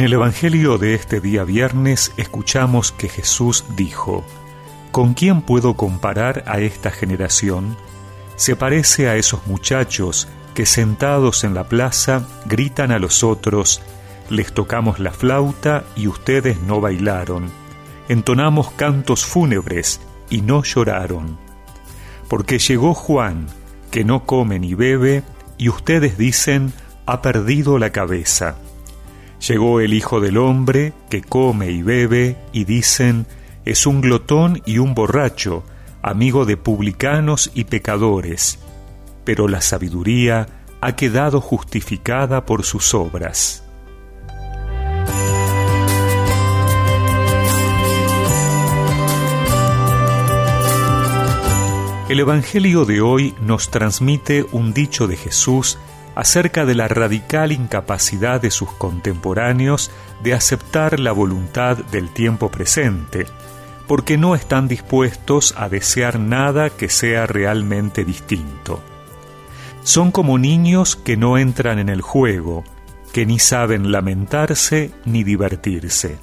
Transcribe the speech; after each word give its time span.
En 0.00 0.06
el 0.06 0.14
Evangelio 0.14 0.78
de 0.78 0.94
este 0.94 1.20
día 1.20 1.44
viernes 1.44 2.14
escuchamos 2.16 2.90
que 2.90 3.06
Jesús 3.06 3.66
dijo, 3.76 4.24
¿Con 4.92 5.12
quién 5.12 5.42
puedo 5.42 5.74
comparar 5.74 6.42
a 6.46 6.60
esta 6.60 6.90
generación? 6.90 7.76
Se 8.36 8.56
parece 8.56 9.10
a 9.10 9.16
esos 9.16 9.46
muchachos 9.46 10.26
que 10.54 10.64
sentados 10.64 11.44
en 11.44 11.52
la 11.52 11.68
plaza 11.68 12.26
gritan 12.46 12.92
a 12.92 12.98
los 12.98 13.22
otros, 13.22 13.82
les 14.30 14.54
tocamos 14.54 15.00
la 15.00 15.10
flauta 15.10 15.84
y 15.96 16.06
ustedes 16.06 16.62
no 16.62 16.80
bailaron, 16.80 17.50
entonamos 18.08 18.70
cantos 18.70 19.26
fúnebres 19.26 20.00
y 20.30 20.40
no 20.40 20.62
lloraron. 20.62 21.36
Porque 22.26 22.58
llegó 22.58 22.94
Juan, 22.94 23.48
que 23.90 24.04
no 24.04 24.24
come 24.24 24.60
ni 24.60 24.72
bebe, 24.72 25.24
y 25.58 25.68
ustedes 25.68 26.16
dicen, 26.16 26.72
ha 27.04 27.20
perdido 27.20 27.78
la 27.78 27.90
cabeza. 27.90 28.56
Llegó 29.46 29.80
el 29.80 29.94
Hijo 29.94 30.20
del 30.20 30.36
Hombre, 30.36 30.92
que 31.08 31.22
come 31.22 31.70
y 31.70 31.82
bebe, 31.82 32.36
y 32.52 32.64
dicen, 32.64 33.26
es 33.64 33.86
un 33.86 34.02
glotón 34.02 34.60
y 34.66 34.78
un 34.78 34.94
borracho, 34.94 35.64
amigo 36.02 36.44
de 36.44 36.58
publicanos 36.58 37.50
y 37.54 37.64
pecadores, 37.64 38.58
pero 39.24 39.48
la 39.48 39.62
sabiduría 39.62 40.46
ha 40.82 40.94
quedado 40.94 41.40
justificada 41.40 42.44
por 42.44 42.64
sus 42.64 42.92
obras. 42.92 43.64
El 52.10 52.18
Evangelio 52.18 52.84
de 52.84 53.00
hoy 53.00 53.34
nos 53.40 53.70
transmite 53.70 54.44
un 54.50 54.74
dicho 54.74 55.06
de 55.06 55.16
Jesús 55.16 55.78
acerca 56.20 56.66
de 56.66 56.74
la 56.74 56.86
radical 56.86 57.50
incapacidad 57.50 58.42
de 58.42 58.50
sus 58.50 58.70
contemporáneos 58.72 59.90
de 60.22 60.34
aceptar 60.34 61.00
la 61.00 61.12
voluntad 61.12 61.78
del 61.78 62.10
tiempo 62.10 62.50
presente, 62.50 63.24
porque 63.88 64.18
no 64.18 64.34
están 64.34 64.68
dispuestos 64.68 65.54
a 65.56 65.70
desear 65.70 66.20
nada 66.20 66.68
que 66.68 66.90
sea 66.90 67.26
realmente 67.26 68.04
distinto. 68.04 68.82
Son 69.82 70.10
como 70.10 70.36
niños 70.36 70.94
que 70.94 71.16
no 71.16 71.38
entran 71.38 71.78
en 71.78 71.88
el 71.88 72.02
juego, 72.02 72.64
que 73.14 73.24
ni 73.24 73.38
saben 73.38 73.90
lamentarse 73.90 74.90
ni 75.06 75.24
divertirse. 75.24 76.18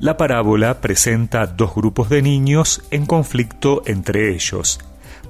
La 0.00 0.16
parábola 0.16 0.80
presenta 0.80 1.46
dos 1.46 1.74
grupos 1.74 2.08
de 2.08 2.22
niños 2.22 2.82
en 2.90 3.04
conflicto 3.04 3.82
entre 3.84 4.34
ellos, 4.34 4.80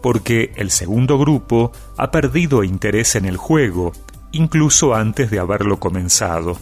porque 0.06 0.52
el 0.54 0.70
segundo 0.70 1.18
grupo 1.18 1.72
ha 1.96 2.12
perdido 2.12 2.62
interés 2.62 3.16
en 3.16 3.24
el 3.24 3.36
juego, 3.36 3.90
incluso 4.30 4.94
antes 4.94 5.32
de 5.32 5.40
haberlo 5.40 5.80
comenzado. 5.80 6.56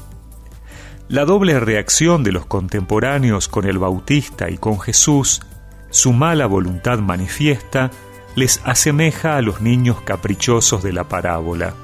La 1.08 1.26
doble 1.26 1.60
reacción 1.60 2.24
de 2.24 2.32
los 2.32 2.46
contemporáneos 2.46 3.48
con 3.48 3.66
el 3.66 3.78
Bautista 3.78 4.48
y 4.48 4.56
con 4.56 4.80
Jesús, 4.80 5.42
su 5.90 6.14
mala 6.14 6.46
voluntad 6.46 7.00
manifiesta, 7.00 7.90
les 8.34 8.62
asemeja 8.64 9.36
a 9.36 9.42
los 9.42 9.60
niños 9.60 10.00
caprichosos 10.00 10.82
de 10.82 10.94
la 10.94 11.04
parábola. 11.04 11.74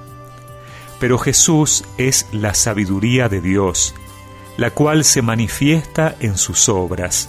Pero 0.98 1.19
Jesús 1.19 1.84
es 1.98 2.27
la 2.33 2.55
sabiduría 2.55 3.28
de 3.28 3.42
Dios, 3.42 3.95
la 4.56 4.70
cual 4.70 5.05
se 5.05 5.20
manifiesta 5.20 6.17
en 6.20 6.39
sus 6.39 6.70
obras. 6.70 7.28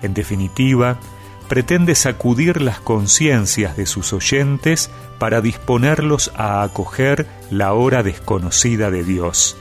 En 0.00 0.14
definitiva, 0.14 1.00
pretende 1.48 1.94
sacudir 1.94 2.60
las 2.60 2.80
conciencias 2.80 3.76
de 3.76 3.86
sus 3.86 4.12
oyentes 4.12 4.90
para 5.18 5.40
disponerlos 5.40 6.32
a 6.36 6.62
acoger 6.62 7.26
la 7.50 7.72
hora 7.74 8.02
desconocida 8.02 8.90
de 8.90 9.04
Dios. 9.04 9.56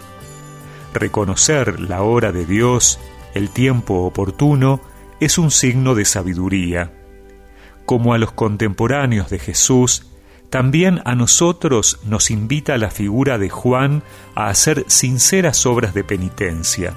Reconocer 0.94 1.80
la 1.80 2.04
hora 2.04 2.32
de 2.32 2.46
Dios, 2.46 3.00
el 3.34 3.50
tiempo 3.50 4.04
oportuno, 4.04 4.82
es 5.20 5.38
un 5.38 5.52
signo 5.52 5.96
de 5.96 6.06
sabiduría. 6.06 6.92
Como 7.86 8.14
a 8.14 8.18
los 8.18 8.32
contemporáneos 8.32 9.30
de 9.30 9.40
Jesús, 9.40 10.06
también 10.50 11.02
a 11.06 11.16
nosotros 11.16 12.00
nos 12.06 12.30
invita 12.30 12.78
la 12.78 12.92
figura 12.92 13.38
de 13.40 13.50
Juan 13.50 14.04
a 14.36 14.50
hacer 14.50 14.86
sinceras 14.88 15.66
obras 15.66 15.94
de 15.94 16.04
penitencia. 16.04 16.94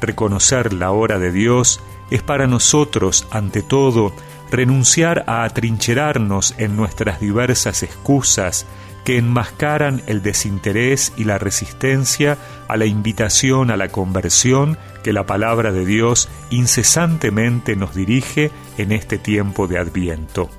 Reconocer 0.00 0.72
la 0.72 0.92
hora 0.92 1.18
de 1.18 1.32
Dios 1.32 1.80
es 2.10 2.22
para 2.22 2.46
nosotros, 2.46 3.26
ante 3.30 3.62
todo, 3.62 4.12
renunciar 4.50 5.24
a 5.26 5.44
atrincherarnos 5.44 6.54
en 6.58 6.76
nuestras 6.76 7.20
diversas 7.20 7.82
excusas 7.82 8.66
que 9.04 9.16
enmascaran 9.16 10.02
el 10.06 10.22
desinterés 10.22 11.12
y 11.16 11.24
la 11.24 11.38
resistencia 11.38 12.36
a 12.68 12.76
la 12.76 12.86
invitación 12.86 13.70
a 13.70 13.76
la 13.76 13.88
conversión 13.88 14.76
que 15.02 15.12
la 15.12 15.24
palabra 15.24 15.72
de 15.72 15.86
Dios 15.86 16.28
incesantemente 16.50 17.76
nos 17.76 17.94
dirige 17.94 18.50
en 18.76 18.92
este 18.92 19.18
tiempo 19.18 19.66
de 19.66 19.78
adviento. 19.78 20.50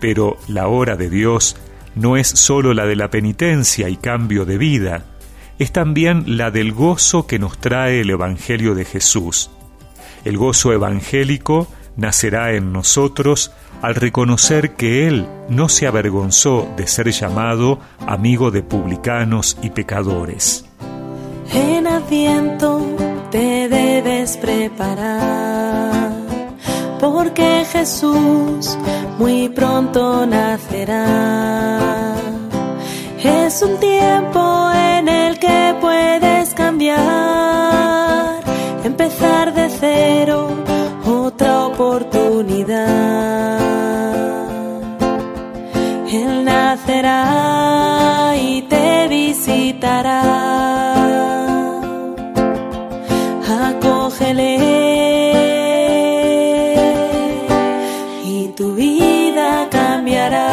Pero 0.00 0.38
la 0.48 0.68
hora 0.68 0.96
de 0.96 1.10
Dios 1.10 1.56
no 1.94 2.16
es 2.16 2.28
sólo 2.28 2.72
la 2.72 2.86
de 2.86 2.96
la 2.96 3.10
penitencia 3.10 3.88
y 3.88 3.96
cambio 3.96 4.44
de 4.44 4.58
vida, 4.58 5.04
es 5.58 5.72
también 5.72 6.38
la 6.38 6.50
del 6.50 6.72
gozo 6.72 7.26
que 7.26 7.38
nos 7.38 7.58
trae 7.58 8.00
el 8.00 8.10
Evangelio 8.10 8.74
de 8.74 8.84
Jesús. 8.84 9.50
El 10.24 10.36
gozo 10.36 10.72
evangélico 10.72 11.66
nacerá 11.96 12.52
en 12.52 12.72
nosotros 12.72 13.52
al 13.82 13.94
reconocer 13.96 14.72
que 14.72 15.08
Él 15.08 15.26
no 15.48 15.68
se 15.68 15.86
avergonzó 15.86 16.68
de 16.76 16.86
ser 16.86 17.10
llamado 17.10 17.80
amigo 18.06 18.50
de 18.50 18.62
publicanos 18.62 19.58
y 19.62 19.70
pecadores. 19.70 20.64
En 21.52 21.86
Adviento 21.86 22.80
te 23.30 23.68
debes 23.68 24.36
preparar 24.36 26.12
porque 27.00 27.64
Jesús 27.70 28.78
muy 29.18 29.48
pronto 29.48 30.24
nacerá. 30.24 32.14
Es 33.22 33.62
un 33.62 33.78
tiempo 33.78 34.70
en 34.72 35.08
el 35.08 35.38
que 35.38 35.71
otra 41.42 41.66
oportunidad. 41.66 43.58
Él 46.10 46.44
nacerá 46.44 48.34
y 48.36 48.62
te 48.62 49.08
visitará. 49.08 50.22
Acógele 53.68 54.82
tu 58.56 58.74
vida 58.74 59.68
cambiará. 59.70 60.48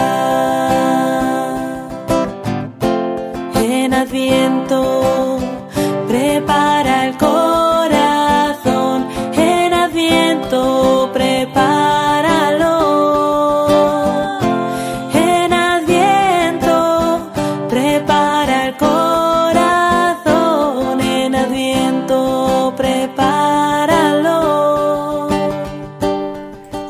En 3.55 3.93
Adviento, 3.93 4.98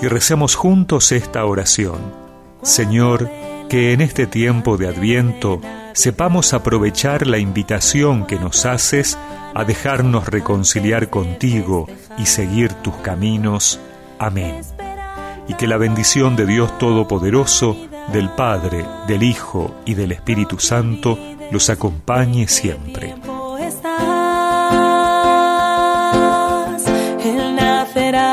y 0.02 0.08
recemos 0.08 0.56
juntos 0.56 1.12
esta 1.12 1.46
oración. 1.46 2.14
Señor, 2.62 3.30
que 3.70 3.94
en 3.94 4.02
este 4.02 4.26
tiempo 4.28 4.78
de 4.78 4.88
adviento 4.88 5.62
sepamos 5.94 6.54
aprovechar 6.54 7.28
la 7.28 7.38
invitación 7.38 8.26
que 8.26 8.40
nos 8.40 8.66
haces 8.66 9.18
a 9.54 9.64
dejarnos 9.64 10.28
reconciliar 10.28 11.10
contigo 11.10 11.88
y 12.18 12.26
seguir 12.26 12.74
tus 12.74 12.96
caminos. 12.96 13.80
Amén. 14.18 14.62
Y 15.48 15.54
que 15.54 15.68
la 15.68 15.78
bendición 15.78 16.36
de 16.36 16.46
Dios 16.46 16.78
Todopoderoso, 16.78 17.78
del 18.12 18.30
Padre, 18.30 18.86
del 19.08 19.24
Hijo 19.24 19.76
y 19.86 19.94
del 19.94 20.12
Espíritu 20.12 20.60
Santo 20.60 21.18
los 21.52 21.70
acompañe 21.70 22.48
siempre. 22.48 23.16
Nacerá. 27.56 28.29